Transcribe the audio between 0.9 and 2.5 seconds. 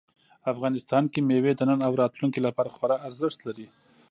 کې مېوې د نن او راتلونکي